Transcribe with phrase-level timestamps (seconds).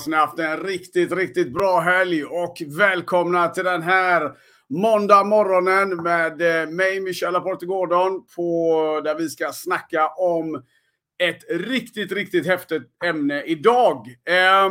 [0.00, 4.32] Hoppas ni haft en riktigt, riktigt bra helg och välkomna till den här
[4.68, 10.62] måndag morgonen med eh, mig, Michel Laporte Gordon, på, där vi ska snacka om
[11.18, 14.06] ett riktigt, riktigt häftigt ämne idag.
[14.24, 14.70] Eh,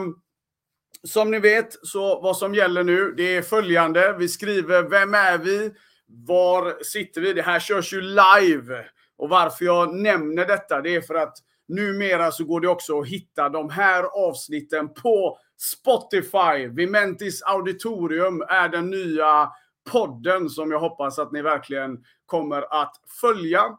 [1.03, 4.15] som ni vet, så vad som gäller nu, det är följande.
[4.19, 5.71] Vi skriver Vem är vi?
[6.07, 7.33] Var sitter vi?
[7.33, 8.85] Det här körs ju live.
[9.17, 11.37] Och varför jag nämner detta, det är för att
[11.69, 16.67] Numera så går det också att hitta de här avsnitten på Spotify.
[16.67, 19.51] Vimentis Auditorium är den nya
[19.91, 23.77] podden som jag hoppas att ni verkligen kommer att följa.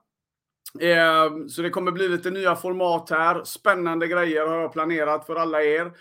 [0.81, 3.45] Ehm, så det kommer bli lite nya format här.
[3.45, 5.93] Spännande grejer har jag planerat för alla er.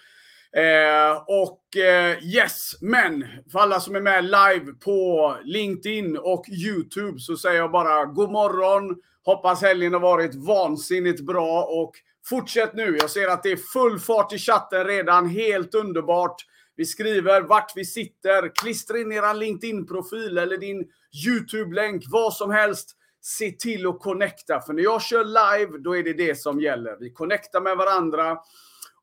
[0.55, 7.19] Eh, och eh, yes, men för alla som är med live på LinkedIn och YouTube
[7.19, 11.91] så säger jag bara god morgon, Hoppas helgen har varit vansinnigt bra och
[12.25, 12.97] fortsätt nu.
[12.99, 15.29] Jag ser att det är full fart i chatten redan.
[15.29, 16.35] Helt underbart.
[16.75, 18.55] Vi skriver vart vi sitter.
[18.55, 20.87] Klistra in er LinkedIn-profil eller din
[21.27, 22.95] YouTube-länk, vad som helst.
[23.21, 26.97] Se till att connecta, för när jag kör live, då är det det som gäller.
[26.99, 28.37] Vi connectar med varandra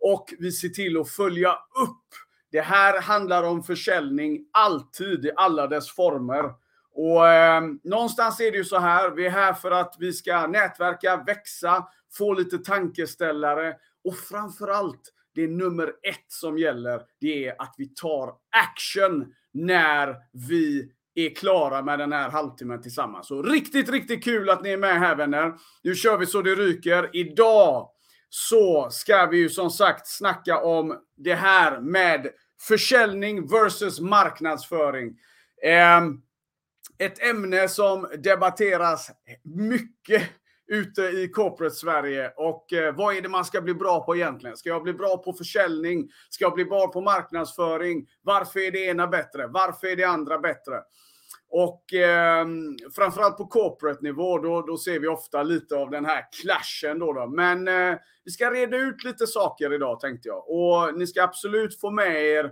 [0.01, 2.07] och vi ser till att följa upp.
[2.53, 6.51] Det här handlar om försäljning alltid i alla dess former.
[6.93, 10.47] Och eh, någonstans är det ju så här, vi är här för att vi ska
[10.47, 11.87] nätverka, växa,
[12.19, 13.75] få lite tankeställare
[14.05, 18.35] och framförallt, det är nummer ett som gäller, det är att vi tar
[18.67, 20.17] action när
[20.49, 23.29] vi är klara med den här halvtimmen tillsammans.
[23.29, 25.55] Så riktigt, riktigt kul att ni är med här vänner.
[25.83, 27.11] Nu kör vi så det ryker.
[27.13, 27.89] Idag
[28.29, 32.29] så ska vi ju som sagt snacka om det här med
[32.61, 35.19] försäljning versus marknadsföring.
[35.63, 36.23] Ehm,
[36.99, 39.11] ett ämne som debatteras
[39.43, 40.23] mycket
[40.69, 42.33] ute i corporate Sverige.
[42.37, 44.57] Och eh, vad är det man ska bli bra på egentligen?
[44.57, 46.11] Ska jag bli bra på försäljning?
[46.29, 48.07] Ska jag bli bra på marknadsföring?
[48.23, 49.47] Varför är det ena bättre?
[49.47, 50.75] Varför är det andra bättre?
[51.49, 52.47] Och eh,
[52.97, 56.99] framförallt på corporate nivå, då, då ser vi ofta lite av den här clashen.
[56.99, 57.27] Då, då.
[57.27, 60.51] Men eh, vi ska reda ut lite saker idag tänkte jag.
[60.51, 62.51] Och ni ska absolut få med er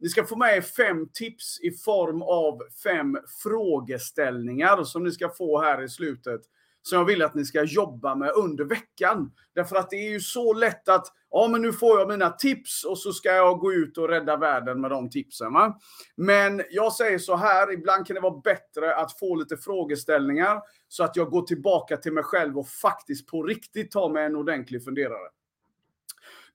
[0.00, 5.28] ni ska få med er fem tips i form av fem frågeställningar som ni ska
[5.28, 6.40] få här i slutet.
[6.82, 9.32] Som jag vill att ni ska jobba med under veckan.
[9.54, 12.84] Därför att det är ju så lätt att, ja men nu får jag mina tips
[12.84, 15.52] och så ska jag gå ut och rädda världen med de tipsen.
[15.52, 15.78] Va?
[16.16, 21.04] Men jag säger så här, ibland kan det vara bättre att få lite frågeställningar så
[21.04, 24.84] att jag går tillbaka till mig själv och faktiskt på riktigt tar mig en ordentlig
[24.84, 25.28] funderare.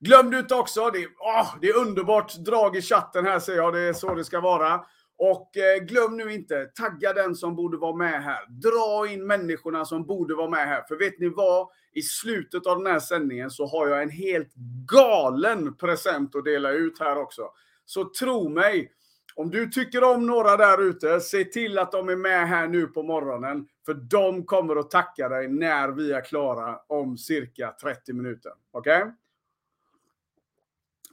[0.00, 3.74] Glöm inte också, det är, åh, det är underbart drag i chatten här ser jag,
[3.74, 4.84] det är så det ska vara.
[5.18, 8.46] Och eh, glöm nu inte, tagga den som borde vara med här.
[8.48, 10.82] Dra in människorna som borde vara med här.
[10.88, 11.68] För vet ni vad?
[11.92, 14.54] I slutet av den här sändningen så har jag en helt
[14.92, 17.50] galen present att dela ut här också.
[17.84, 18.92] Så tro mig,
[19.34, 22.86] om du tycker om några där ute, se till att de är med här nu
[22.86, 23.68] på morgonen.
[23.86, 28.52] För de kommer att tacka dig när vi är klara om cirka 30 minuter.
[28.70, 29.02] Okej?
[29.02, 29.12] Okay?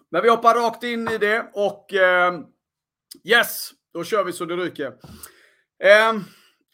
[0.10, 2.40] Men vi hoppar rakt in i det och eh,
[3.24, 4.88] yes, då kör vi så det ryker.
[5.84, 6.14] Eh,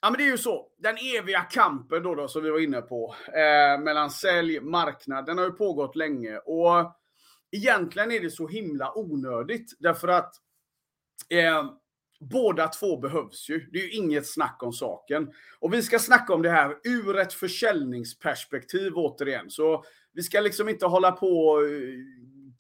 [0.01, 0.67] ja, men det är ju så.
[0.77, 5.25] Den eviga kampen då, då som vi var inne på eh, mellan sälj och marknad,
[5.25, 6.95] den har ju pågått länge och
[7.51, 10.33] egentligen är det så himla onödigt därför att
[11.29, 11.71] eh,
[12.19, 13.69] båda två behövs ju.
[13.71, 15.31] Det är ju inget snack om saken.
[15.59, 19.49] Och vi ska snacka om det här ur ett försäljningsperspektiv återigen.
[19.49, 19.83] Så
[20.13, 21.69] vi ska liksom inte hålla på och eh,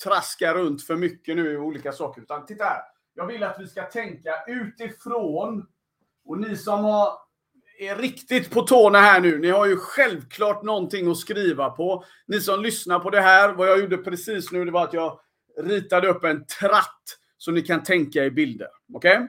[0.03, 2.21] traska runt för mycket nu i olika saker.
[2.21, 2.81] Utan titta här.
[3.19, 5.65] Jag vill att vi ska tänka utifrån.
[6.25, 7.11] Och ni som har,
[7.79, 12.03] är riktigt på tårna här nu, ni har ju självklart någonting att skriva på.
[12.27, 15.19] Ni som lyssnar på det här, vad jag gjorde precis nu, det var att jag
[15.57, 17.03] ritade upp en tratt
[17.37, 18.67] så ni kan tänka i bilder.
[18.93, 19.15] Okej?
[19.15, 19.27] Okay?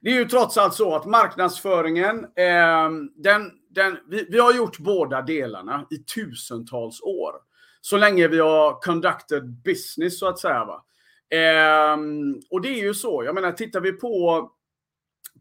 [0.00, 4.78] Det är ju trots allt så att marknadsföringen, eh, den, den, vi, vi har gjort
[4.78, 7.34] båda delarna i tusentals år
[7.80, 10.64] så länge vi har conducted business så att säga.
[10.64, 10.84] Va?
[11.30, 11.96] Eh,
[12.50, 13.24] och det är ju så.
[13.24, 14.50] Jag menar, tittar vi på,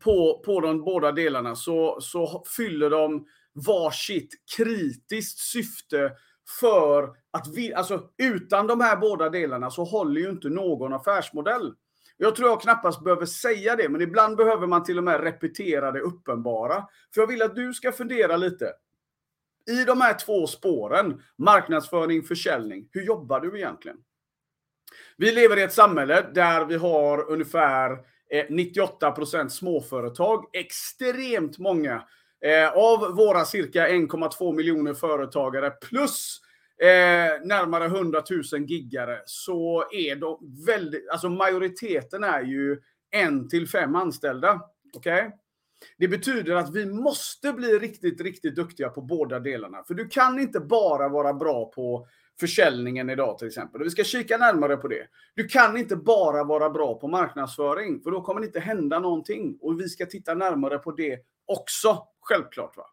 [0.04, 6.12] på, på de båda delarna så, så fyller de varsitt kritiskt syfte
[6.60, 11.74] för att vi, alltså utan de här båda delarna så håller ju inte någon affärsmodell.
[12.18, 15.92] Jag tror jag knappast behöver säga det, men ibland behöver man till och med repetera
[15.92, 16.88] det uppenbara.
[17.14, 18.74] För jag vill att du ska fundera lite
[19.72, 23.98] i de här två spåren, marknadsföring, försäljning, hur jobbar du egentligen?
[25.18, 27.92] Vi lever i ett samhälle där vi har ungefär
[28.30, 30.46] eh, 98 småföretag.
[30.54, 32.04] Extremt många
[32.46, 36.42] eh, av våra cirka 1,2 miljoner företagare plus
[36.82, 38.24] eh, närmare 100
[38.54, 42.82] 000 giggare så är de väldigt, alltså majoriteten är ju
[43.12, 44.62] en till fem anställda.
[44.94, 45.20] Okej?
[45.20, 45.32] Okay?
[45.98, 49.84] Det betyder att vi måste bli riktigt, riktigt duktiga på båda delarna.
[49.84, 52.08] För du kan inte bara vara bra på
[52.40, 53.82] försäljningen idag till exempel.
[53.82, 55.08] Och vi ska kika närmare på det.
[55.36, 59.58] Du kan inte bara vara bra på marknadsföring, för då kommer det inte hända någonting.
[59.62, 62.78] Och vi ska titta närmare på det också, självklart.
[62.78, 62.86] Va?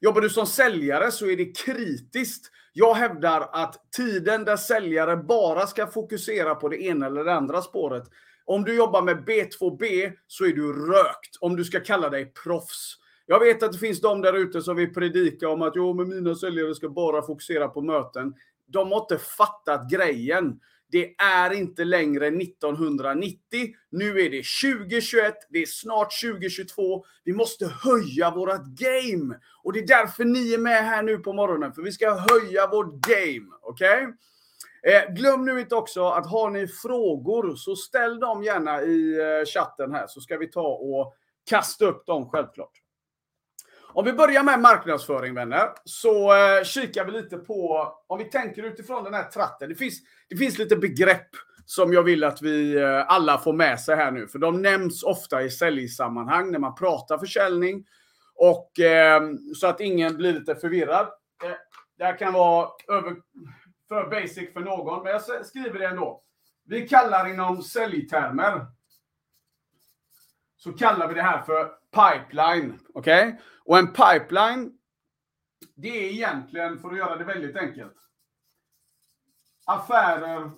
[0.00, 2.50] Jobbar du som säljare så är det kritiskt.
[2.72, 7.62] Jag hävdar att tiden där säljare bara ska fokusera på det ena eller det andra
[7.62, 8.04] spåret.
[8.44, 12.96] Om du jobbar med B2B så är du rökt, om du ska kalla dig proffs.
[13.26, 16.08] Jag vet att det finns de där ute som vill predika om att jo, men
[16.08, 18.34] mina säljare ska bara fokusera på möten
[18.68, 20.60] de har inte fattat grejen.
[20.90, 23.38] Det är inte längre 1990.
[23.90, 24.44] Nu är det
[24.82, 25.34] 2021.
[25.48, 27.04] Det är snart 2022.
[27.24, 29.38] Vi måste höja vårt game.
[29.62, 31.72] Och det är därför ni är med här nu på morgonen.
[31.72, 33.48] För vi ska höja vårt game.
[33.62, 34.06] Okej?
[34.06, 34.12] Okay?
[34.82, 39.46] Eh, glöm nu inte också att har ni frågor så ställ dem gärna i eh,
[39.46, 41.14] chatten här så ska vi ta och
[41.50, 42.72] kasta upp dem självklart.
[43.98, 48.62] Om vi börjar med marknadsföring vänner, så eh, kikar vi lite på, om vi tänker
[48.62, 49.68] utifrån den här tratten.
[49.68, 51.28] Det finns, det finns lite begrepp
[51.64, 54.28] som jag vill att vi eh, alla får med sig här nu.
[54.28, 57.86] För de nämns ofta i säljsammanhang när man pratar försäljning.
[58.34, 59.22] Och eh,
[59.56, 61.06] så att ingen blir lite förvirrad.
[61.44, 61.50] Eh,
[61.98, 63.16] det här kan vara över,
[63.88, 66.22] för basic för någon, men jag skriver det ändå.
[66.66, 68.66] Vi kallar inom säljtermer
[70.58, 72.78] så kallar vi det här för pipeline.
[72.94, 73.28] Okej?
[73.28, 73.40] Okay?
[73.64, 74.72] Och en pipeline,
[75.74, 77.96] det är egentligen, för att göra det väldigt enkelt,
[79.66, 80.50] affärer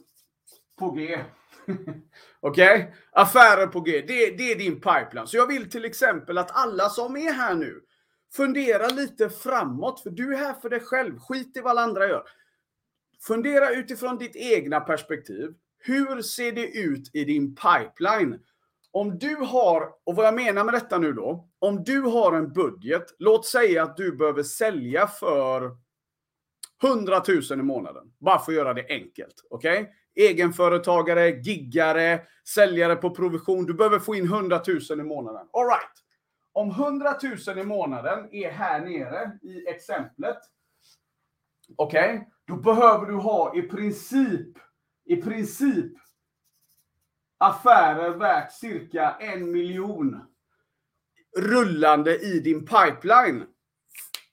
[0.78, 1.24] på G.
[2.40, 2.74] Okej?
[2.74, 2.86] Okay?
[3.12, 4.04] Affärer på G.
[4.06, 5.26] Det, det är din pipeline.
[5.26, 7.80] Så jag vill till exempel att alla som är här nu
[8.32, 11.18] fundera lite framåt, för du är här för dig själv.
[11.18, 12.24] Skit i vad alla andra gör.
[13.26, 15.54] Fundera utifrån ditt egna perspektiv.
[15.78, 18.38] Hur ser det ut i din pipeline?
[18.92, 22.52] Om du har, och vad jag menar med detta nu då, om du har en
[22.52, 25.76] budget, låt säga att du behöver sälja för
[26.82, 28.12] 100 000 i månaden.
[28.18, 29.34] Bara för att göra det enkelt.
[29.50, 29.80] Okej?
[29.80, 29.92] Okay?
[30.14, 32.20] Egenföretagare, giggare,
[32.54, 33.66] säljare på provision.
[33.66, 35.48] Du behöver få in 100 000 i månaden.
[35.52, 35.90] All right.
[36.52, 37.14] Om 100
[37.46, 40.38] 000 i månaden är här nere i exemplet.
[41.76, 42.14] Okej?
[42.14, 42.26] Okay?
[42.46, 44.58] Då behöver du ha i princip,
[45.04, 45.92] i princip
[47.40, 50.20] affärer värt cirka en miljon
[51.38, 53.44] rullande i din pipeline.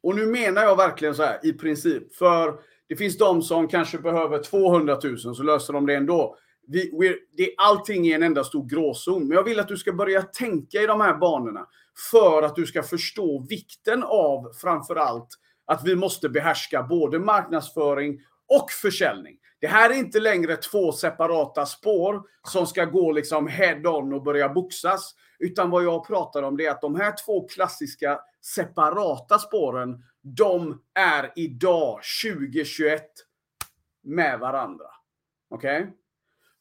[0.04, 2.16] Och nu menar jag verkligen så här i princip.
[2.16, 6.38] För det finns de som kanske behöver 200 000 så löser de det ändå.
[6.68, 9.28] Vi, det, allting är en enda stor gråzon.
[9.28, 11.68] Men jag vill att du ska börja tänka i de här banorna.
[12.12, 15.30] För att du ska förstå vikten av framförallt
[15.66, 19.38] att vi måste behärska både marknadsföring och försäljning.
[19.60, 24.50] Det här är inte längre två separata spår som ska gå liksom head-on och börja
[24.50, 25.16] boxas.
[25.40, 30.82] Utan vad jag pratar om det är att de här två klassiska separata spåren, de
[30.94, 33.04] är idag 2021
[34.04, 34.86] med varandra.
[35.50, 35.82] Okej?
[35.82, 35.94] Okay?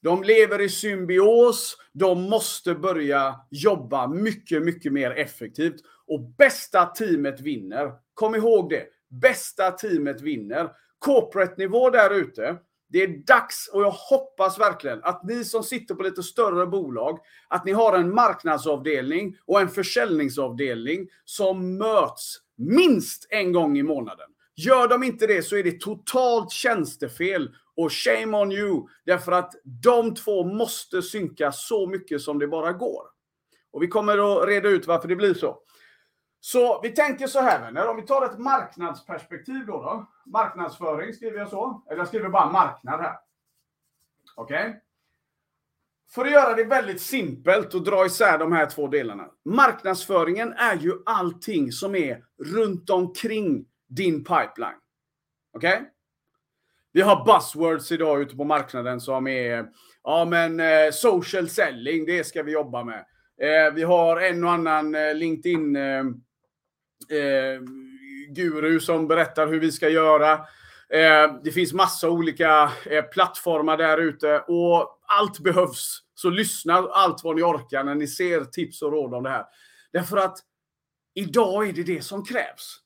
[0.03, 1.77] De lever i symbios.
[1.93, 5.81] De måste börja jobba mycket, mycket mer effektivt.
[6.07, 7.93] Och bästa teamet vinner.
[8.15, 8.87] Kom ihåg det.
[9.09, 10.71] Bästa teamet vinner.
[10.99, 12.57] Corporate-nivå där ute
[12.89, 17.19] det är dags och jag hoppas verkligen att ni som sitter på lite större bolag,
[17.49, 24.27] att ni har en marknadsavdelning och en försäljningsavdelning som möts minst en gång i månaden.
[24.57, 28.83] Gör de inte det så är det totalt tjänstefel och shame on you.
[29.07, 29.53] Därför att
[29.83, 33.03] de två måste synka så mycket som det bara går.
[33.73, 35.59] Och vi kommer att reda ut varför det blir så.
[36.47, 39.73] Så vi tänker så här vänner, om vi tar ett marknadsperspektiv då.
[39.73, 41.83] då marknadsföring skriver jag så.
[41.91, 43.17] Eller jag skriver bara marknad här.
[44.37, 44.69] Okej?
[44.69, 44.81] Okay?
[46.11, 49.31] För att göra det väldigt simpelt och dra isär de här två delarna.
[49.45, 54.81] Marknadsföringen är ju allting som är runt omkring din pipeline.
[55.53, 55.77] Okej?
[55.77, 55.87] Okay?
[56.93, 59.69] Vi har buzzwords idag ute på marknaden som är
[60.03, 63.07] ja men eh, social selling, det ska vi jobba med.
[63.41, 66.05] Eh, vi har en och annan eh, LinkedIn eh,
[67.11, 67.63] eh,
[68.29, 70.33] guru som berättar hur vi ska göra.
[70.89, 76.03] Eh, det finns massa olika eh, plattformar där ute och allt behövs.
[76.15, 79.45] Så lyssna allt vad ni orkar när ni ser tips och råd om det här.
[79.93, 80.39] Därför att
[81.15, 82.79] idag är det det som krävs.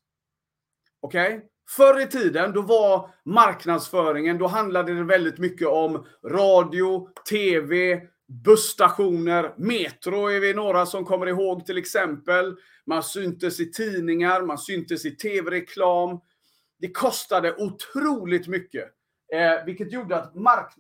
[1.01, 1.37] Okej?
[1.37, 1.47] Okay?
[1.69, 8.01] Förr i tiden, då var marknadsföringen, då handlade det väldigt mycket om radio, tv,
[8.31, 12.57] busstationer, Metro är vi några som kommer ihåg till exempel.
[12.87, 16.21] Man syntes i tidningar, man syntes i tv-reklam.
[16.79, 18.85] det kostade otroligt mycket.
[19.33, 20.33] Eh, vilket gjorde att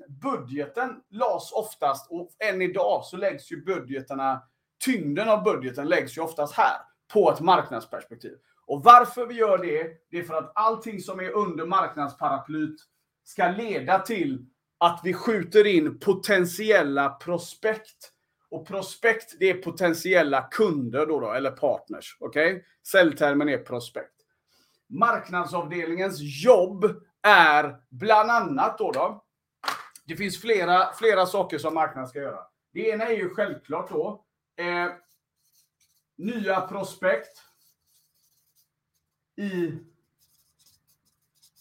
[0.09, 4.42] budgeten lades oftast, och än idag så läggs ju budgeterna,
[4.85, 6.76] tyngden av budgeten läggs ju oftast här,
[7.12, 8.37] på ett marknadsperspektiv.
[8.66, 12.76] Och varför vi gör det, det är för att allting som är under marknadsparaplyt
[13.25, 14.47] ska leda till
[14.80, 18.12] att vi skjuter in potentiella prospekt.
[18.50, 22.16] Och prospekt, det är potentiella kunder då, då eller partners.
[22.20, 22.52] Okej?
[22.52, 22.64] Okay?
[22.87, 24.14] Säljtermen är prospekt.
[24.88, 26.84] Marknadsavdelningens jobb
[27.22, 29.25] är bland annat då, då
[30.10, 32.40] det finns flera, flera saker som marknaden ska göra.
[32.72, 34.25] Det ena är ju självklart då
[34.56, 34.92] eh,
[36.16, 37.42] nya prospekt
[39.37, 39.78] i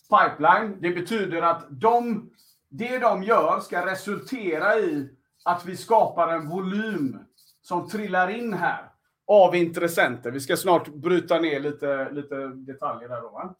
[0.09, 0.77] pipeline.
[0.81, 2.29] Det betyder att de,
[2.69, 5.09] det de gör ska resultera i
[5.45, 7.19] att vi skapar en volym
[7.61, 8.91] som trillar in här
[9.27, 10.31] av intressenter.
[10.31, 13.29] Vi ska snart bryta ner lite, lite detaljer där då.
[13.29, 13.55] Va?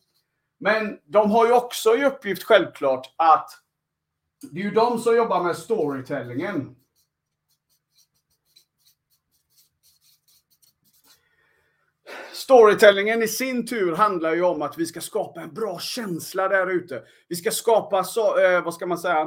[0.60, 3.50] Men de har ju också i uppgift självklart att
[4.52, 6.76] det är ju de som jobbar med storytellingen.
[12.34, 16.68] Storytellingen i sin tur handlar ju om att vi ska skapa en bra känsla där
[16.68, 17.04] ute.
[17.28, 19.22] Vi ska skapa, så, eh, vad ska man säga,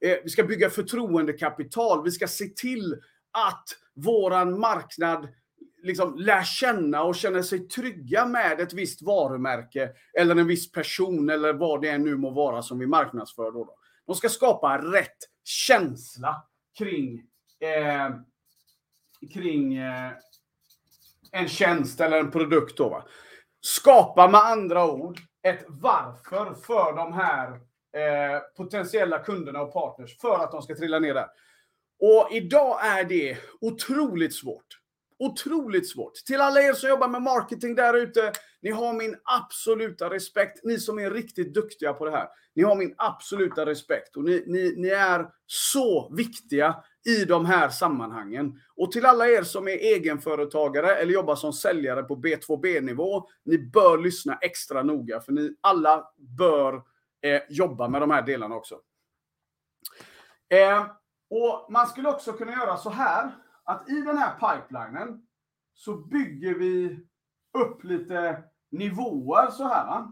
[0.00, 2.04] eh, vi ska bygga förtroendekapital.
[2.04, 2.94] Vi ska se till
[3.32, 5.28] att våran marknad
[5.82, 11.30] liksom lär känna och känner sig trygga med ett visst varumärke eller en viss person
[11.30, 13.52] eller vad det är nu må vara som vi marknadsför.
[13.52, 13.74] Då, då.
[14.06, 16.44] De ska skapa rätt känsla
[16.78, 17.22] kring,
[17.60, 18.16] eh,
[19.34, 20.12] kring eh,
[21.32, 22.76] en tjänst eller en produkt.
[22.76, 23.04] Då, va?
[23.60, 27.48] Skapa med andra ord ett varför för de här
[27.96, 31.26] eh, potentiella kunderna och partners för att de ska trilla ner där.
[32.00, 34.66] Och idag är det otroligt svårt.
[35.18, 36.14] Otroligt svårt.
[36.14, 40.64] Till alla er som jobbar med marketing där ute, ni har min absoluta respekt.
[40.64, 42.28] Ni som är riktigt duktiga på det här.
[42.54, 46.76] Ni har min absoluta respekt och ni, ni, ni är så viktiga
[47.06, 48.60] i de här sammanhangen.
[48.76, 53.98] Och till alla er som är egenföretagare eller jobbar som säljare på B2B-nivå, ni bör
[53.98, 56.74] lyssna extra noga för ni alla bör
[57.20, 58.80] eh, jobba med de här delarna också.
[60.48, 60.86] Eh,
[61.30, 63.30] och Man skulle också kunna göra så här
[63.64, 65.22] att i den här pipelinen
[65.74, 67.00] så bygger vi
[67.58, 70.04] upp lite nivåer så här.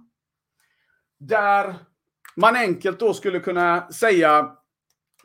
[1.19, 1.75] Där
[2.37, 4.57] man enkelt då skulle kunna säga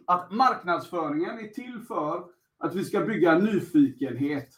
[0.10, 2.24] att marknadsföringen är till för
[2.60, 4.50] att vi ska bygga nyfikenhet.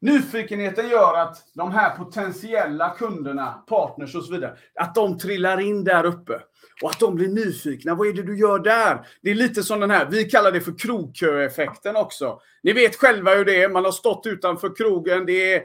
[0.00, 5.84] Nyfikenheten gör att de här potentiella kunderna, partners och så vidare, att de trillar in
[5.84, 6.40] där uppe.
[6.82, 7.94] Och att de blir nyfikna.
[7.94, 9.06] Vad är det du gör där?
[9.22, 12.40] Det är lite som den här, vi kallar det för krogköeffekten också.
[12.62, 13.68] Ni vet själva hur det är.
[13.68, 15.26] Man har stått utanför krogen.
[15.26, 15.62] Det är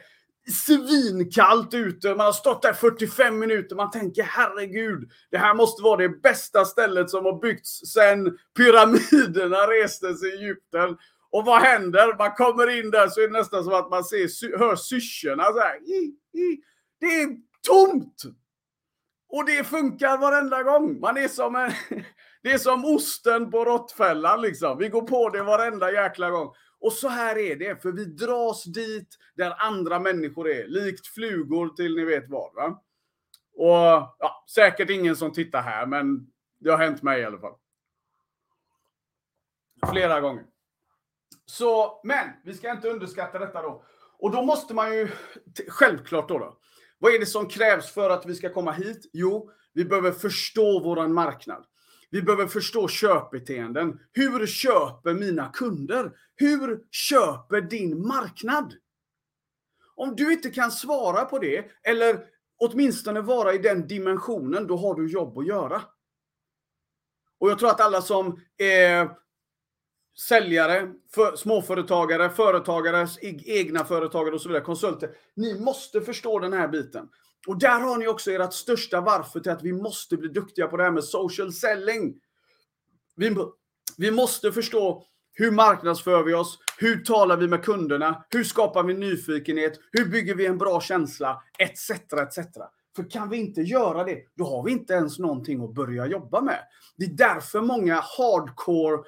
[0.51, 2.09] svinkallt ute.
[2.15, 3.75] Man har stått där 45 minuter.
[3.75, 9.57] Man tänker herregud, det här måste vara det bästa stället som har byggts sedan pyramiderna
[9.57, 10.97] restes i Egypten.
[11.31, 12.17] Och vad händer?
[12.17, 15.59] Man kommer in där så är det nästan som att man ser, hör syrsorna så
[15.59, 15.79] här.
[16.99, 18.23] Det är tomt!
[19.29, 20.99] Och det funkar varenda gång.
[20.99, 21.71] Man är som en,
[22.43, 24.77] det är som osten på råttfällan liksom.
[24.77, 26.53] Vi går på det varenda jäkla gång.
[26.83, 31.69] Och så här är det, för vi dras dit där andra människor är, likt flugor
[31.69, 32.53] till ni vet vad.
[32.53, 32.83] Va?
[33.53, 36.27] Och ja, säkert ingen som tittar här, men
[36.59, 37.55] det har hänt mig i alla fall.
[39.91, 40.45] Flera gånger.
[41.45, 43.83] Så, men vi ska inte underskatta detta då.
[44.17, 45.07] Och då måste man ju,
[45.67, 46.57] självklart då, då
[46.97, 49.09] vad är det som krävs för att vi ska komma hit?
[49.13, 51.65] Jo, vi behöver förstå våran marknad.
[52.13, 53.99] Vi behöver förstå köpbeteenden.
[54.11, 56.11] Hur köper mina kunder?
[56.35, 58.73] Hur köper din marknad?
[59.95, 62.25] Om du inte kan svara på det, eller
[62.57, 65.81] åtminstone vara i den dimensionen, då har du jobb att göra.
[67.39, 69.09] Och jag tror att alla som är
[70.17, 73.07] säljare, för, småföretagare, företagare,
[73.45, 75.09] egna företagare och så vidare, konsulter.
[75.35, 77.09] Ni måste förstå den här biten.
[77.47, 80.77] Och där har ni också ert största varför till att vi måste bli duktiga på
[80.77, 82.13] det här med social selling.
[83.15, 83.35] Vi,
[83.97, 86.59] vi måste förstå hur marknadsför vi oss?
[86.77, 88.25] Hur talar vi med kunderna?
[88.29, 89.79] Hur skapar vi nyfikenhet?
[89.91, 91.43] Hur bygger vi en bra känsla?
[91.59, 92.37] Etc, etc.
[92.95, 96.41] För kan vi inte göra det, då har vi inte ens någonting att börja jobba
[96.41, 96.59] med.
[96.97, 99.03] Det är därför många hardcore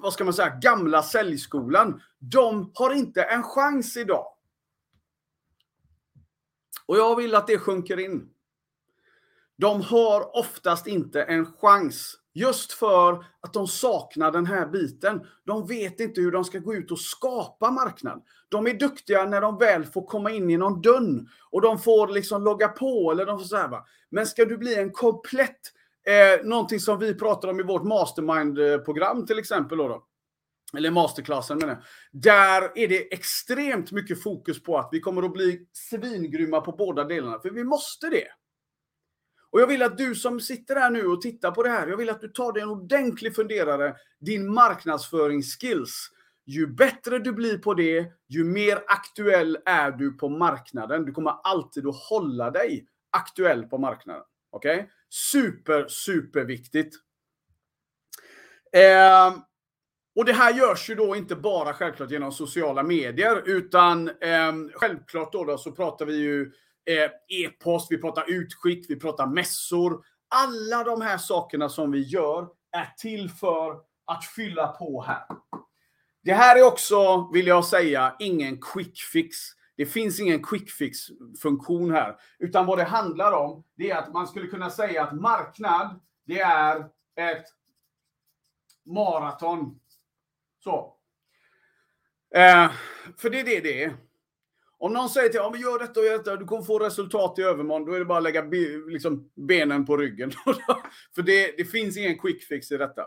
[0.00, 4.26] vad ska man säga, gamla säljskolan, de har inte en chans idag.
[6.88, 8.28] Och jag vill att det sjunker in.
[9.56, 15.20] De har oftast inte en chans Just för att de saknar den här biten.
[15.44, 18.22] De vet inte hur de ska gå ut och skapa marknad.
[18.48, 22.08] De är duktiga när de väl får komma in i någon dörr och de får
[22.08, 23.84] liksom logga på eller de får så här, va?
[24.10, 25.60] Men ska du bli en komplett,
[26.06, 30.04] eh, någonting som vi pratar om i vårt mastermind-program eh, till exempel då, då
[30.76, 31.82] eller masterclassen menar jag.
[32.22, 37.04] Där är det extremt mycket fokus på att vi kommer att bli svingrymma på båda
[37.04, 37.40] delarna.
[37.40, 38.28] För vi måste det.
[39.50, 41.96] Och jag vill att du som sitter här nu och tittar på det här, jag
[41.96, 43.96] vill att du tar dig en ordentlig funderare.
[44.20, 46.10] Din marknadsföringsskills.
[46.46, 51.04] Ju bättre du blir på det, ju mer aktuell är du på marknaden.
[51.04, 54.22] Du kommer alltid att hålla dig aktuell på marknaden.
[54.50, 54.76] Okej?
[54.76, 54.88] Okay?
[55.08, 56.94] Super, super viktigt.
[58.72, 59.38] Eh,
[60.18, 65.32] och det här görs ju då inte bara självklart genom sociala medier, utan eh, självklart
[65.32, 66.52] då, då, så pratar vi ju
[66.86, 67.10] eh,
[67.44, 70.04] e-post, vi pratar utskick, vi pratar mässor.
[70.28, 73.72] Alla de här sakerna som vi gör är till för
[74.04, 75.24] att fylla på här.
[76.22, 79.36] Det här är också, vill jag säga, ingen quick fix.
[79.76, 82.16] Det finns ingen quick fix-funktion här.
[82.38, 86.40] Utan vad det handlar om, det är att man skulle kunna säga att marknad, det
[86.40, 86.78] är
[87.16, 87.44] ett
[88.86, 89.80] maraton.
[90.68, 90.94] Så.
[92.34, 92.70] Eh,
[93.18, 93.96] för det är det det är.
[94.78, 97.38] Om någon säger till dig, ja, gör detta och gör detta, du kommer få resultat
[97.38, 98.42] i övermorgon, då är det bara att lägga
[98.88, 100.30] liksom, benen på ryggen.
[101.14, 103.00] för det, det, finns ingen quick fix i detta.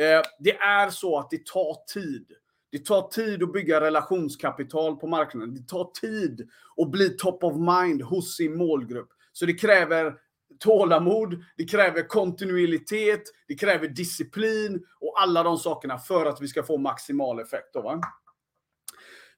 [0.00, 2.26] Eh, det är så att det tar tid.
[2.70, 5.54] Det tar tid att bygga relationskapital på marknaden.
[5.54, 9.08] Det tar tid att bli top of mind hos sin målgrupp.
[9.32, 10.14] Så det kräver
[10.60, 16.62] tålamod, det kräver kontinuitet, det kräver disciplin och alla de sakerna för att vi ska
[16.62, 17.72] få maximal effekt.
[17.72, 18.00] Då, va?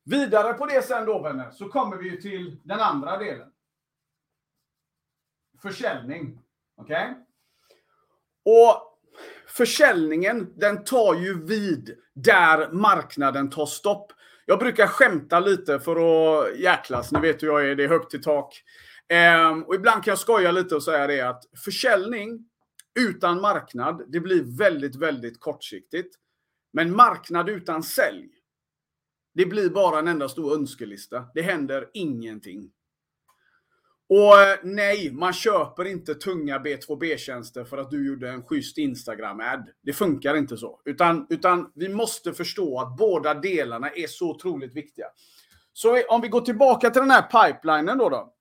[0.04, 3.48] Vidare på det sen då vänner, så kommer vi ju till den andra delen.
[5.62, 6.40] Försäljning.
[6.76, 7.10] Okej?
[7.10, 7.24] Okay?
[8.44, 8.98] Och
[9.46, 14.12] försäljningen, den tar ju vid där marknaden tar stopp.
[14.46, 17.12] Jag brukar skämta lite för att jäklas.
[17.12, 18.62] Ni vet hur jag är, det är högt i tak.
[19.08, 22.48] Ehm, och ibland kan jag skoja lite och säga det att försäljning
[23.00, 26.16] utan marknad, det blir väldigt, väldigt kortsiktigt.
[26.72, 28.28] Men marknad utan sälj,
[29.34, 31.26] det blir bara en enda stor önskelista.
[31.34, 32.70] Det händer ingenting.
[34.08, 39.64] Och eh, nej, man köper inte tunga B2B-tjänster för att du gjorde en schysst Instagram-ad.
[39.82, 40.80] Det funkar inte så.
[40.84, 45.06] Utan, utan vi måste förstå att båda delarna är så otroligt viktiga.
[45.72, 48.08] Så om vi går tillbaka till den här pipelinen då.
[48.08, 48.34] då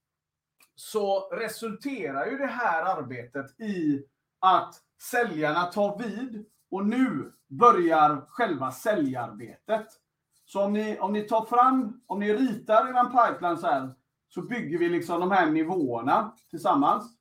[0.80, 4.06] så resulterar ju det här arbetet i
[4.40, 4.76] att
[5.12, 9.88] säljarna tar vid och nu börjar själva säljarbetet.
[10.46, 13.94] Så om ni, om ni tar fram, om ni ritar er pipeline så här,
[14.28, 17.18] så bygger vi liksom de här nivåerna tillsammans.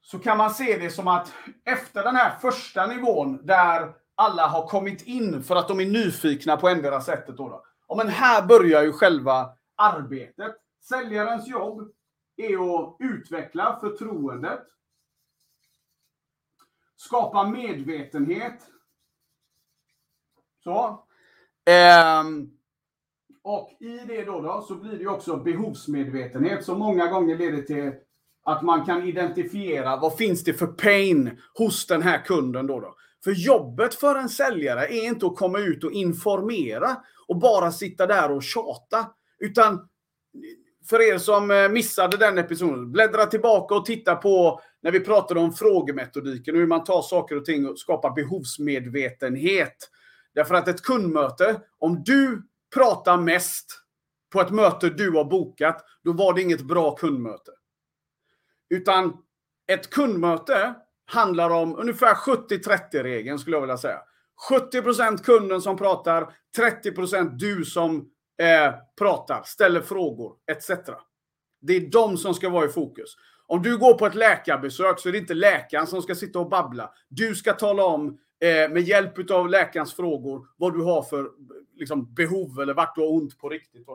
[0.00, 1.32] Så kan man se det som att
[1.64, 6.56] efter den här första nivån där alla har kommit in för att de är nyfikna
[6.56, 7.36] på endera sättet.
[7.36, 7.64] Då, då.
[7.88, 10.63] Ja, men här börjar ju själva arbetet.
[10.88, 11.92] Säljarens jobb
[12.36, 14.64] är att utveckla förtroendet,
[16.96, 18.60] skapa medvetenhet.
[20.64, 21.06] Så.
[22.20, 22.58] Um.
[23.42, 27.92] och i det då, då så blir det också behovsmedvetenhet som många gånger leder till
[28.44, 32.80] att man kan identifiera vad finns det för pain hos den här kunden då.
[32.80, 32.96] då.
[33.24, 36.96] För jobbet för en säljare är inte att komma ut och informera
[37.28, 39.10] och bara sitta där och tjata.
[39.38, 39.88] Utan
[40.88, 45.40] för er som eh, missade den episoden, bläddra tillbaka och titta på när vi pratade
[45.40, 49.76] om frågemetodiken och hur man tar saker och ting och skapar behovsmedvetenhet.
[50.34, 52.42] Därför att ett kundmöte, om du
[52.74, 53.80] pratar mest
[54.32, 57.50] på ett möte du har bokat, då var det inget bra kundmöte.
[58.70, 59.16] Utan
[59.66, 60.74] ett kundmöte
[61.06, 63.98] handlar om ungefär 70-30-regeln skulle jag vilja säga.
[64.50, 68.10] 70% kunden som pratar, 30% du som
[68.42, 70.70] eh, pratar, ställer frågor etc.
[71.60, 73.16] Det är de som ska vara i fokus.
[73.46, 76.48] Om du går på ett läkarbesök så är det inte läkaren som ska sitta och
[76.48, 76.92] babbla.
[77.08, 81.30] Du ska tala om eh, med hjälp av läkarens frågor vad du har för
[81.74, 83.86] liksom, behov eller vart du har ont på riktigt.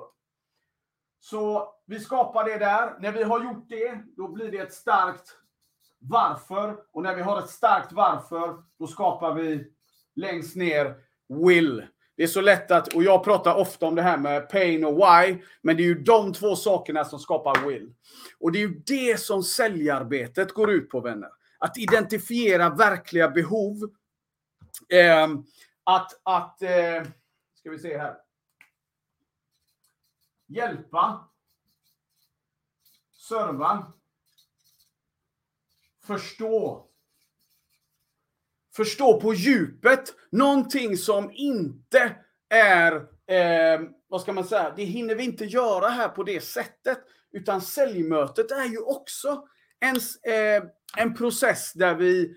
[1.19, 2.99] Så vi skapar det där.
[2.99, 5.35] När vi har gjort det, då blir det ett starkt
[5.99, 6.77] varför.
[6.91, 9.71] Och när vi har ett starkt varför, då skapar vi
[10.15, 10.95] längst ner
[11.47, 11.85] will.
[12.19, 14.95] Det är så lätt att, och jag pratar ofta om det här med pain och
[14.95, 17.93] why, men det är ju de två sakerna som skapar will.
[18.39, 21.29] Och det är ju det som säljarbetet går ut på, vänner.
[21.57, 23.75] Att identifiera verkliga behov.
[24.89, 25.27] Eh,
[25.83, 27.03] att, att eh,
[27.55, 28.15] ska vi se här.
[30.47, 31.29] Hjälpa.
[33.29, 33.93] Serva.
[36.05, 36.88] Förstå
[38.75, 42.15] förstå på djupet någonting som inte
[42.49, 42.95] är,
[43.27, 46.99] eh, vad ska man säga, det hinner vi inte göra här på det sättet.
[47.31, 49.43] Utan säljmötet är ju också
[49.79, 49.95] en,
[50.33, 50.63] eh,
[50.97, 52.35] en process där vi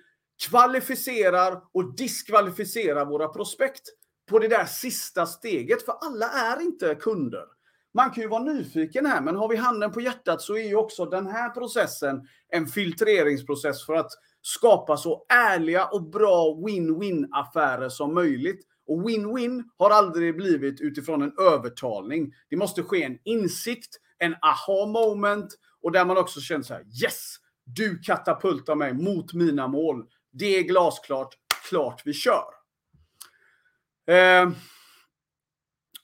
[0.48, 3.82] kvalificerar och diskvalificerar våra prospekt
[4.30, 5.84] på det där sista steget.
[5.84, 7.44] För alla är inte kunder.
[7.94, 10.76] Man kan ju vara nyfiken här, men har vi handen på hjärtat så är ju
[10.76, 14.10] också den här processen en filtreringsprocess för att
[14.42, 18.66] skapa så ärliga och bra win-win affärer som möjligt.
[18.86, 22.32] Och win-win har aldrig blivit utifrån en övertalning.
[22.50, 26.84] Det måste ske en insikt, en aha moment och där man också känner så här
[27.04, 30.04] yes, du katapultar mig mot mina mål.
[30.32, 31.34] Det är glasklart,
[31.68, 32.44] klart vi kör.
[34.06, 34.50] Eh,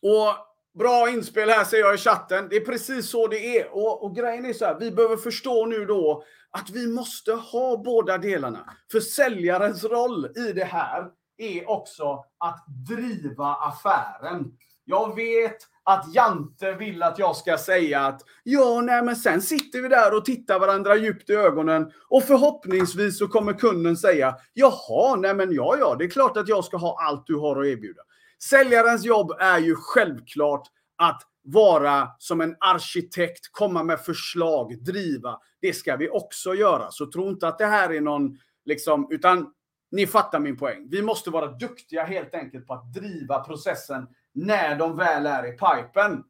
[0.03, 0.49] och
[0.79, 2.49] Bra inspel här ser jag i chatten.
[2.51, 3.69] Det är precis så det är.
[3.75, 7.77] Och, och grejen är så här, vi behöver förstå nu då att vi måste ha
[7.77, 8.75] båda delarna.
[8.93, 14.53] För säljarens roll i det här är också att driva affären.
[14.85, 19.83] Jag vet att Jante vill att jag ska säga att ja, nej, men sen sitter
[19.83, 25.17] vi där och tittar varandra djupt i ögonen och förhoppningsvis så kommer kunden säga jaha,
[25.17, 27.67] nej, men ja, ja, det är klart att jag ska ha allt du har att
[27.67, 28.03] erbjuda.
[28.51, 35.41] Säljarens jobb är ju självklart att vara som en arkitekt, komma med förslag, driva.
[35.61, 36.91] Det ska vi också göra.
[36.91, 39.53] Så tro inte att det här är någon, liksom, utan
[39.91, 40.87] ni fattar min poäng.
[40.91, 45.53] Vi måste vara duktiga helt enkelt på att driva processen när de väl är i
[45.53, 46.25] pipen.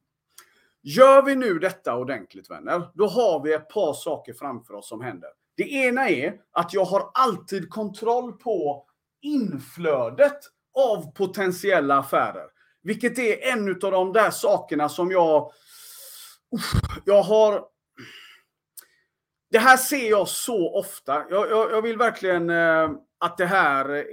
[0.83, 5.01] Gör vi nu detta ordentligt vänner, då har vi ett par saker framför oss som
[5.01, 5.31] händer.
[5.57, 8.85] Det ena är att jag har alltid kontroll på
[9.21, 10.39] inflödet
[10.75, 12.47] av potentiella affärer.
[12.83, 15.53] Vilket är en av de där sakerna som jag...
[17.05, 17.65] Jag har...
[19.51, 21.25] Det här ser jag så ofta.
[21.31, 24.05] Jag, jag, jag vill verkligen eh, att det här eh,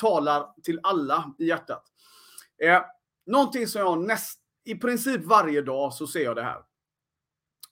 [0.00, 1.84] talar till alla i hjärtat.
[2.62, 2.82] Eh,
[3.26, 6.58] någonting som jag näst, i princip varje dag så ser jag det här.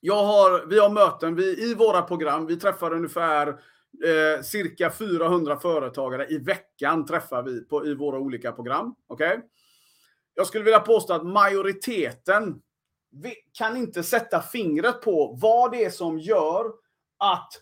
[0.01, 2.47] Jag har, vi har möten vi, i våra program.
[2.47, 8.53] Vi träffar ungefär eh, cirka 400 företagare i veckan träffar vi på, i våra olika
[8.53, 8.95] program.
[9.09, 9.39] Okay?
[10.39, 12.61] Jag skulle vilja påstå att majoriteten
[13.59, 16.67] kan inte sätta fingret på vad det är som gör
[17.19, 17.53] att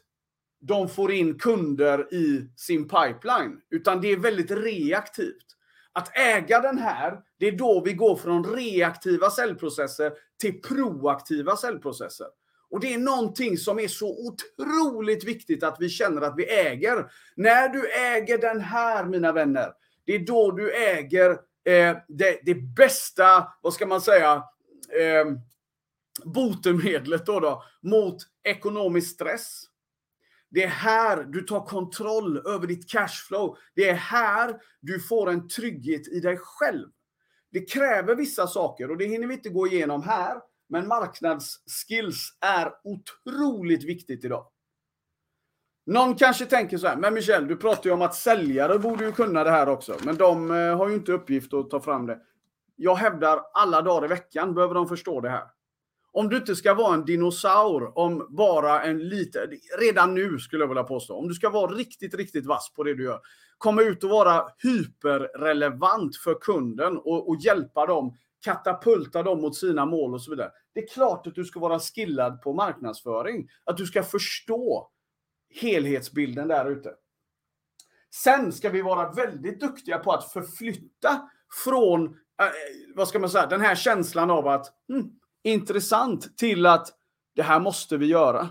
[0.61, 3.61] de får in kunder i sin pipeline.
[3.71, 5.47] Utan det är väldigt reaktivt.
[5.93, 12.27] Att äga den här, det är då vi går från reaktiva säljprocesser till proaktiva säljprocesser.
[12.71, 17.11] Och det är någonting som är så otroligt viktigt att vi känner att vi äger.
[17.37, 19.73] När du äger den här, mina vänner,
[20.05, 24.45] det är då du äger eh, det, det, bästa, vad ska man säga,
[25.01, 25.25] eh,
[26.25, 29.63] botemedlet då, då mot ekonomisk stress.
[30.51, 33.57] Det är här du tar kontroll över ditt cashflow.
[33.75, 36.89] Det är här du får en trygghet i dig själv.
[37.51, 40.37] Det kräver vissa saker och det hinner vi inte gå igenom här.
[40.69, 44.47] Men marknadsskills är otroligt viktigt idag.
[45.87, 49.13] Någon kanske tänker så här, men Michel, du pratar ju om att säljare borde ju
[49.13, 49.97] kunna det här också.
[50.05, 52.19] Men de eh, har ju inte uppgift att ta fram det.
[52.77, 55.45] Jag hävdar alla dagar i veckan behöver de förstå det här.
[56.13, 59.43] Om du inte ska vara en dinosaur om bara en liten,
[59.79, 62.95] redan nu skulle jag vilja påstå, om du ska vara riktigt, riktigt vass på det
[62.95, 63.21] du gör,
[63.59, 69.87] komma ut och vara hyperrelevant för kunden och, och hjälpa dem katapulta dem mot sina
[69.87, 70.51] mål och så vidare.
[70.75, 73.49] Det är klart att du ska vara skillad på marknadsföring.
[73.65, 74.91] Att du ska förstå
[75.61, 76.95] helhetsbilden där ute.
[78.15, 81.31] Sen ska vi vara väldigt duktiga på att förflytta
[81.65, 82.47] från, eh,
[82.95, 85.11] vad ska man säga, den här känslan av att hmm,
[85.43, 86.89] intressant till att
[87.35, 88.51] det här måste vi göra.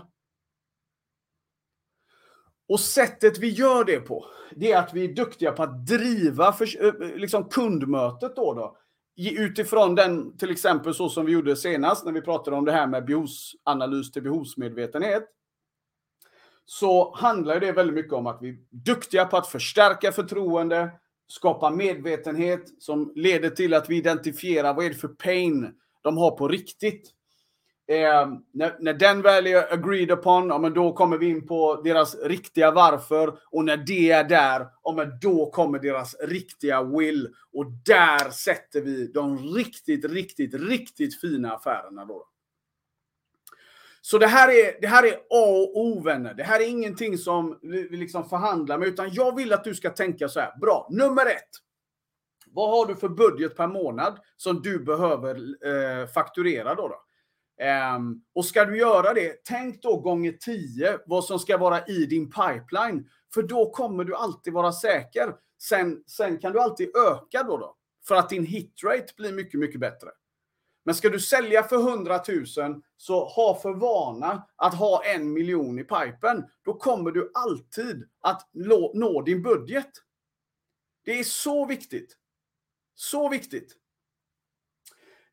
[2.68, 6.52] Och sättet vi gör det på, det är att vi är duktiga på att driva
[6.52, 8.54] för, eh, liksom kundmötet då.
[8.54, 8.76] då
[9.16, 12.86] utifrån den, till exempel så som vi gjorde senast när vi pratade om det här
[12.86, 15.24] med behovsanalys till behovsmedvetenhet.
[16.66, 20.90] Så handlar det väldigt mycket om att vi är duktiga på att förstärka förtroende,
[21.26, 26.30] skapa medvetenhet som leder till att vi identifierar vad är det för pain de har
[26.30, 27.10] på riktigt.
[27.88, 31.80] Eh, när, när, den väl är agreed upon, ja, men då kommer vi in på
[31.84, 33.38] deras riktiga varför.
[33.50, 37.28] Och när det är där, ja, men då kommer deras riktiga will.
[37.52, 42.04] Och där sätter vi de riktigt, riktigt, riktigt fina affärerna.
[42.04, 42.26] Då.
[44.06, 46.34] Så det här, är, det här är A och O, vänner.
[46.34, 49.90] Det här är ingenting som vi liksom förhandlar med, utan jag vill att du ska
[49.90, 50.58] tänka så här.
[50.60, 51.50] Bra, nummer ett.
[52.46, 55.36] Vad har du för budget per månad som du behöver
[55.66, 56.88] eh, fakturera då?
[56.88, 56.96] då?
[57.96, 62.06] Um, och ska du göra det, tänk då gånger 10 vad som ska vara i
[62.06, 63.08] din pipeline.
[63.34, 65.34] För då kommer du alltid vara säker.
[65.62, 67.76] Sen, sen kan du alltid öka då, då.
[68.08, 70.08] För att din hitrate blir mycket, mycket bättre.
[70.84, 75.78] Men ska du sälja för 100 000 så ha för vana att ha en miljon
[75.78, 76.44] i pipen.
[76.64, 78.48] Då kommer du alltid att
[78.94, 79.90] nå din budget.
[81.04, 82.16] Det är så viktigt.
[82.94, 83.76] Så viktigt.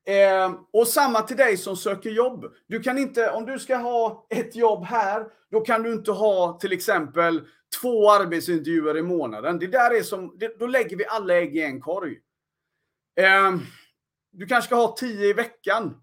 [0.05, 2.45] Eh, och samma till dig som söker jobb.
[2.67, 6.59] Du kan inte, om du ska ha ett jobb här, då kan du inte ha
[6.61, 7.47] till exempel
[7.81, 9.59] två arbetsintervjuer i månaden.
[9.59, 12.19] Det där är som, det, då lägger vi alla ägg i en korg.
[13.15, 13.55] Eh,
[14.31, 16.01] du kanske ska ha tio i veckan.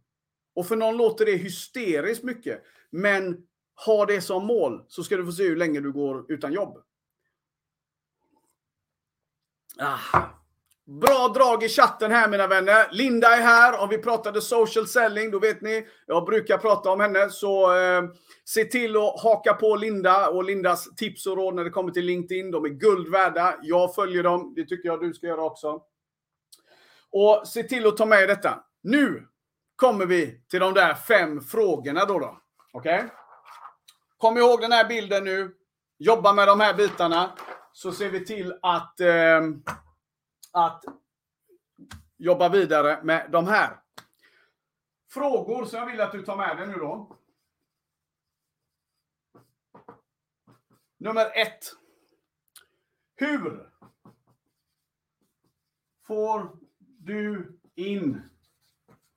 [0.55, 2.62] Och för någon låter det hysteriskt mycket.
[2.91, 3.37] Men
[3.87, 6.83] ha det som mål så ska du få se hur länge du går utan jobb.
[9.79, 10.21] Ah.
[10.88, 12.88] Bra drag i chatten här mina vänner.
[12.93, 13.81] Linda är här.
[13.83, 17.31] Om vi pratade social selling, då vet ni, jag brukar prata om henne.
[17.31, 18.03] Så eh,
[18.45, 22.05] se till att haka på Linda och Lindas tips och råd när det kommer till
[22.05, 22.51] LinkedIn.
[22.51, 23.59] De är guld värda.
[23.62, 24.53] Jag följer dem.
[24.57, 25.81] Det tycker jag du ska göra också.
[27.12, 28.64] Och se till att ta med detta.
[28.83, 29.29] Nu
[29.77, 32.18] kommer vi till de där fem frågorna då.
[32.18, 32.40] då.
[32.73, 32.99] Okej?
[32.99, 33.09] Okay?
[34.16, 35.55] Kom ihåg den här bilden nu.
[35.99, 37.37] Jobba med de här bitarna.
[37.73, 39.42] Så ser vi till att, eh,
[40.53, 40.85] att
[42.16, 43.81] jobba vidare med de här.
[45.11, 47.18] Frågor som jag vill att du tar med dig nu då.
[50.99, 51.64] Nummer ett.
[53.14, 53.71] Hur
[56.07, 56.68] får
[57.09, 58.23] du in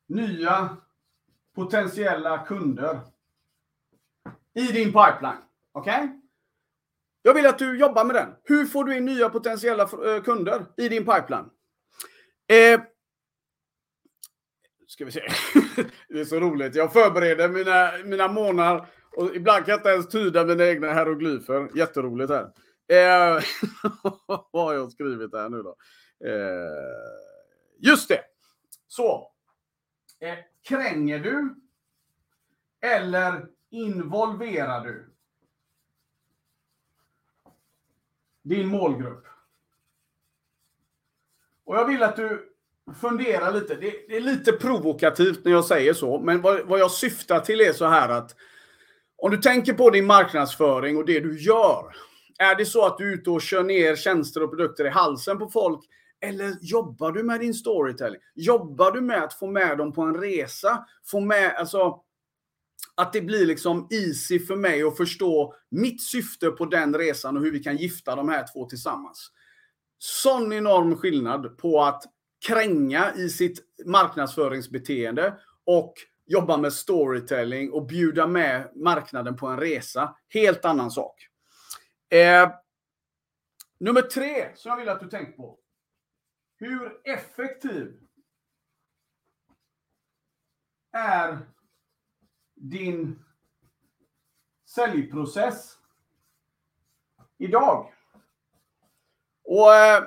[0.07, 0.77] nya
[1.55, 2.99] potentiella kunder
[4.53, 5.37] i din pipeline.
[5.71, 6.03] Okej?
[6.03, 6.07] Okay?
[7.21, 8.29] Jag vill att du jobbar med den.
[8.43, 11.49] Hur får du in nya potentiella eh, kunder i din pipeline?
[12.47, 12.81] Eh,
[14.87, 15.21] ska vi se.
[16.09, 16.75] det är så roligt.
[16.75, 18.85] Jag förbereder mina, mina månader
[19.17, 21.69] och ibland kan jag inte ens tyda mina egna hieroglyfer.
[21.75, 22.43] Jätteroligt här.
[22.91, 23.43] Eh,
[24.51, 25.75] vad har jag skrivit här nu då?
[26.25, 27.30] Eh,
[27.81, 28.21] Just det.
[28.87, 29.31] Så.
[30.19, 31.55] Eh, kränger du?
[32.81, 35.13] Eller involverar du?
[38.43, 39.25] Din målgrupp.
[41.63, 42.53] Och jag vill att du
[43.01, 43.75] funderar lite.
[43.75, 47.73] Det, är lite provokativt när jag säger så, men vad, vad jag syftar till är
[47.73, 48.35] så här att
[49.17, 51.95] om du tänker på din marknadsföring och det du gör.
[52.37, 55.39] Är det så att du är ute och kör ner tjänster och produkter i halsen
[55.39, 55.79] på folk
[56.21, 58.21] eller jobbar du med din storytelling?
[58.35, 60.85] Jobbar du med att få med dem på en resa?
[61.05, 62.01] Få med, alltså,
[62.95, 67.43] att det blir liksom easy för mig att förstå mitt syfte på den resan och
[67.43, 69.31] hur vi kan gifta de här två tillsammans.
[69.97, 72.03] Sån enorm skillnad på att
[72.47, 75.33] kränga i sitt marknadsföringsbeteende
[75.65, 75.93] och
[76.25, 80.15] jobba med storytelling och bjuda med marknaden på en resa.
[80.29, 81.27] Helt annan sak.
[82.09, 82.51] Eh,
[83.79, 85.57] nummer tre som jag vill att du tänker på.
[86.61, 87.99] Hur effektiv
[90.91, 91.39] är
[92.55, 93.23] din
[94.75, 95.77] säljprocess
[97.37, 97.93] idag?
[99.43, 100.03] Och eh,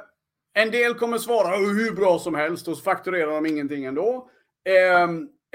[0.53, 4.31] en del kommer svara hur bra som helst och så fakturerar de ingenting ändå.
[4.64, 5.09] Eh,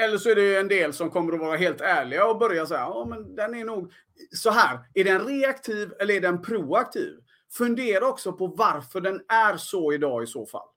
[0.05, 2.79] eller så är det en del som kommer att vara helt ärliga och börja säga,
[2.79, 3.93] ja men den är nog
[4.31, 4.79] så här.
[4.93, 7.19] Är den reaktiv eller är den proaktiv?
[7.51, 10.69] Fundera också på varför den är så idag i så fall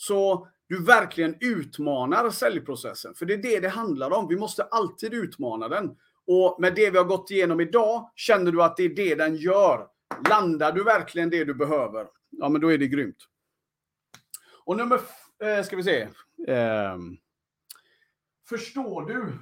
[0.00, 3.14] så du verkligen utmanar säljprocessen.
[3.14, 4.28] För det är det det handlar om.
[4.28, 5.96] Vi måste alltid utmana den.
[6.26, 9.36] Och med det vi har gått igenom idag, känner du att det är det den
[9.36, 9.88] gör?
[10.28, 12.06] Landar du verkligen det du behöver?
[12.30, 13.16] Ja, men då är det grymt.
[14.64, 15.00] Och nummer,
[15.42, 16.08] eh, ska vi se.
[16.52, 16.96] Eh,
[18.48, 19.32] förstår du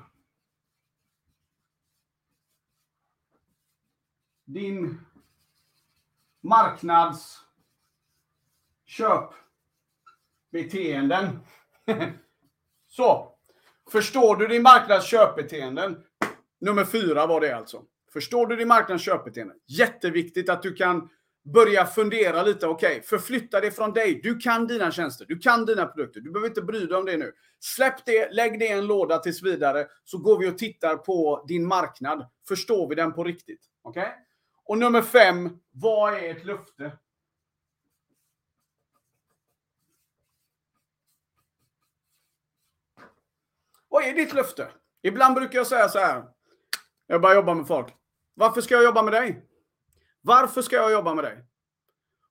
[4.45, 5.01] din
[6.41, 7.39] marknads
[8.85, 9.31] köp
[10.53, 11.39] beteenden.
[12.89, 13.35] Så.
[13.93, 15.97] Förstår du din marknads köpbeteenden?
[16.61, 17.83] Nummer fyra var det alltså.
[18.13, 19.57] Förstår du din marknads köpbeteenden?
[19.67, 21.09] Jätteviktigt att du kan
[21.55, 22.67] börja fundera lite.
[22.67, 24.21] Okej, okay, förflytta det från dig.
[24.23, 25.27] Du kan dina tjänster.
[25.29, 26.21] Du kan dina produkter.
[26.21, 27.33] Du behöver inte bry dig om det nu.
[27.61, 29.87] Släpp det, lägg det i en låda tills vidare.
[30.05, 32.27] Så går vi och tittar på din marknad.
[32.49, 33.61] Förstår vi den på riktigt?
[33.83, 34.03] Okej?
[34.03, 34.13] Okay?
[34.65, 36.93] Och nummer fem, vad är ett löfte?
[43.89, 44.69] Vad är ditt löfte?
[45.03, 46.25] Ibland brukar jag säga så här.
[47.07, 47.95] Jag börjar jobba med folk.
[48.35, 49.45] Varför ska jag jobba med dig?
[50.21, 51.45] Varför ska jag jobba med dig?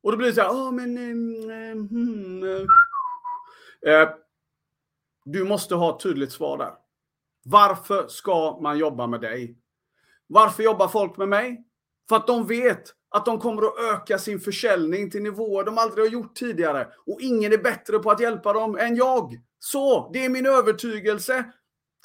[0.01, 0.97] Och då blir det så här, oh, men...
[0.97, 2.67] Mm, mm,
[3.85, 4.09] eh,
[5.25, 6.73] du måste ha ett tydligt svar där.
[7.43, 9.57] Varför ska man jobba med dig?
[10.27, 11.63] Varför jobbar folk med mig?
[12.09, 16.05] För att de vet att de kommer att öka sin försäljning till nivåer de aldrig
[16.05, 16.87] har gjort tidigare.
[17.05, 19.41] Och ingen är bättre på att hjälpa dem än jag.
[19.59, 21.45] Så, det är min övertygelse.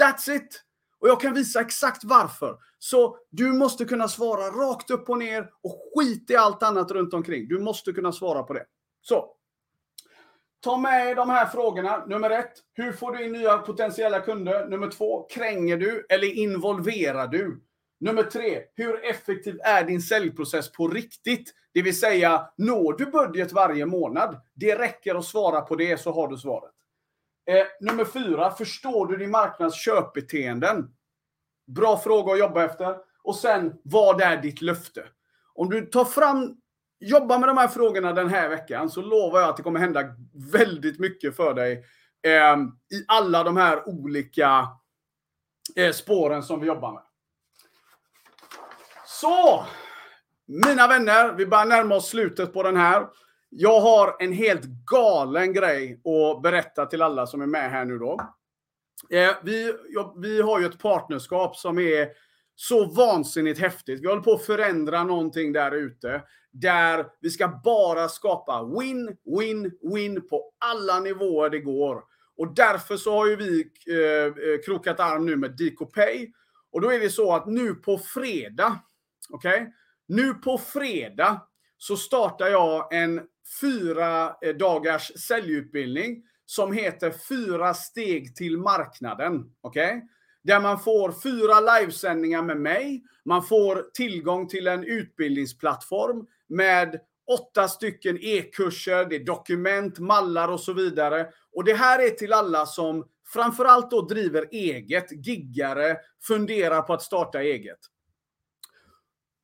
[0.00, 0.62] That's it!
[1.00, 2.56] Och jag kan visa exakt varför.
[2.78, 7.14] Så du måste kunna svara rakt upp och ner och skit i allt annat runt
[7.14, 7.48] omkring.
[7.48, 8.64] Du måste kunna svara på det.
[9.02, 9.36] Så.
[10.60, 12.06] Ta med de här frågorna.
[12.06, 14.66] Nummer ett, hur får du in nya potentiella kunder?
[14.68, 17.62] Nummer två, kränger du eller involverar du?
[18.02, 21.54] Nummer tre, hur effektiv är din säljprocess på riktigt?
[21.74, 24.40] Det vill säga, når du budget varje månad?
[24.54, 26.72] Det räcker att svara på det så har du svaret.
[27.46, 30.90] Eh, nummer fyra, förstår du din marknads köpbeteenden?
[31.66, 32.96] Bra fråga att jobba efter.
[33.22, 35.04] Och sen, vad är ditt löfte?
[35.54, 36.56] Om du tar fram,
[37.00, 40.04] jobbar med de här frågorna den här veckan så lovar jag att det kommer hända
[40.52, 41.84] väldigt mycket för dig
[42.22, 42.56] eh,
[42.98, 44.68] i alla de här olika
[45.76, 47.02] eh, spåren som vi jobbar med.
[49.22, 49.64] Så!
[50.46, 53.06] Mina vänner, vi börjar närma oss slutet på den här.
[53.50, 57.98] Jag har en helt galen grej att berätta till alla som är med här nu
[57.98, 58.20] då.
[59.10, 62.08] Eh, vi, ja, vi har ju ett partnerskap som är
[62.54, 64.00] så vansinnigt häftigt.
[64.02, 66.22] Vi håller på att förändra någonting där ute.
[66.52, 72.02] Där vi ska bara skapa win, win, win på alla nivåer det går.
[72.36, 76.32] Och därför så har ju vi eh, eh krokat arm nu med DicoPay.
[76.72, 78.80] Och då är det så att nu på fredag,
[79.32, 79.62] okej?
[79.62, 79.72] Okay?
[80.06, 81.40] Nu på fredag
[81.78, 83.20] så startar jag en
[83.60, 89.52] fyra eh, dagars säljutbildning som heter Fyra steg till marknaden.
[89.60, 89.86] Okej?
[89.86, 90.00] Okay?
[90.44, 93.02] Där man får fyra livesändningar med mig.
[93.24, 100.60] Man får tillgång till en utbildningsplattform med åtta stycken e-kurser, det är dokument, mallar och
[100.60, 101.28] så vidare.
[101.52, 107.02] Och det här är till alla som framförallt då driver eget, giggare, funderar på att
[107.02, 107.78] starta eget.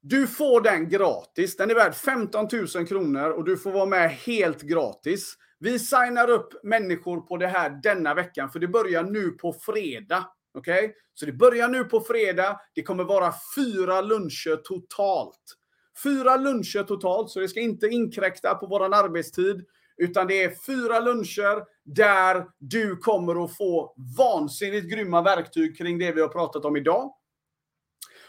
[0.00, 1.56] Du får den gratis.
[1.56, 5.34] Den är värd 15 000 kronor och du får vara med helt gratis.
[5.58, 10.26] Vi signar upp människor på det här denna veckan, för det börjar nu på fredag.
[10.54, 10.84] Okej?
[10.84, 10.94] Okay?
[11.14, 12.60] Så det börjar nu på fredag.
[12.74, 15.42] Det kommer vara fyra luncher totalt.
[16.02, 19.64] Fyra luncher totalt, så det ska inte inkräkta på vår arbetstid.
[19.96, 26.12] Utan det är fyra luncher där du kommer att få vansinnigt grymma verktyg kring det
[26.12, 27.12] vi har pratat om idag.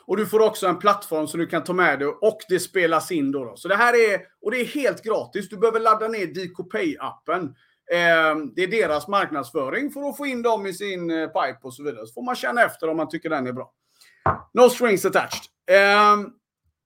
[0.09, 3.11] Och du får också en plattform som du kan ta med dig och det spelas
[3.11, 3.45] in då.
[3.45, 3.55] då.
[3.55, 5.49] Så det här är, och det är helt gratis.
[5.49, 7.43] Du behöver ladda ner DKPay-appen.
[7.91, 11.73] Eh, det är deras marknadsföring för att få in dem i sin eh, pipe och
[11.73, 12.07] så vidare.
[12.07, 13.73] Så får man känna efter om man tycker den är bra.
[14.53, 15.43] No strings attached.
[15.71, 16.17] Eh,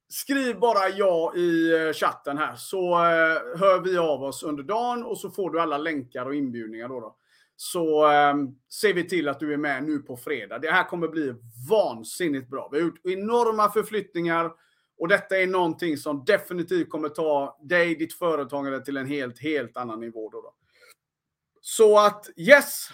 [0.10, 5.04] skriv bara ja i eh, chatten här så eh, hör vi av oss under dagen
[5.04, 7.00] och så får du alla länkar och inbjudningar då.
[7.00, 7.16] då
[7.56, 8.36] så eh,
[8.70, 10.60] ser vi till att du är med nu på fredag.
[10.60, 11.34] Det här kommer bli
[11.70, 12.70] vansinnigt bra.
[12.72, 14.52] Vi har gjort enorma förflyttningar
[14.98, 19.78] och detta är någonting som definitivt kommer ta dig, ditt företagande till en helt, helt
[19.78, 20.30] annan nivå.
[20.30, 20.54] Då, då.
[21.62, 22.90] Så att yes,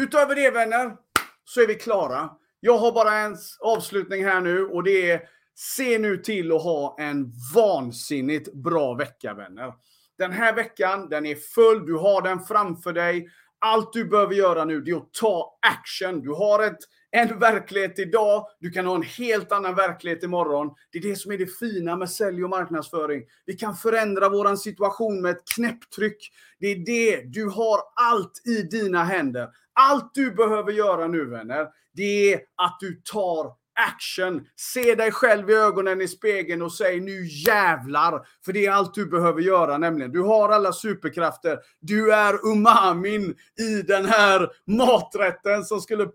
[0.00, 0.96] utöver det vänner,
[1.44, 2.30] så är vi klara.
[2.60, 6.96] Jag har bara en avslutning här nu och det är se nu till att ha
[6.98, 9.74] en vansinnigt bra vecka vänner.
[10.18, 13.28] Den här veckan, den är full, du har den framför dig.
[13.58, 16.20] Allt du behöver göra nu är att ta action.
[16.20, 16.78] Du har ett,
[17.10, 20.74] en verklighet idag, du kan ha en helt annan verklighet imorgon.
[20.92, 23.22] Det är det som är det fina med sälj och marknadsföring.
[23.46, 26.30] Vi kan förändra vår situation med ett knäpptryck.
[26.60, 29.48] Det är det, du har allt i dina händer.
[29.72, 34.46] Allt du behöver göra nu vänner, det är att du tar action.
[34.56, 38.26] Se dig själv i ögonen i spegeln och säg nu jävlar.
[38.44, 40.12] För det är allt du behöver göra nämligen.
[40.12, 41.58] Du har alla superkrafter.
[41.80, 46.08] Du är umamin i den här maträtten som skulle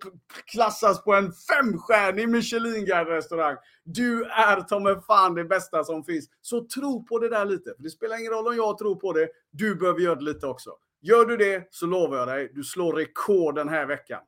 [0.45, 3.55] klassas på en femstjärnig Michelin-restaurang.
[3.84, 6.26] Du är ta mig fan det bästa som finns.
[6.41, 7.74] Så tro på det där lite.
[7.76, 9.28] För det spelar ingen roll om jag tror på det.
[9.51, 10.72] Du behöver göra det lite också.
[11.01, 14.20] Gör du det så lovar jag dig, du slår rekord den här veckan.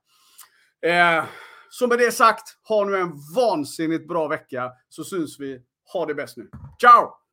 [0.81, 1.23] Eh,
[1.77, 5.61] så med det sagt, ha nu en vansinnigt bra vecka så syns vi.
[5.93, 6.49] Ha det bäst nu.
[6.81, 7.24] Ciao!